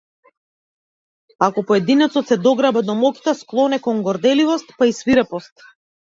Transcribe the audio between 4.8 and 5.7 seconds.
и свирепост.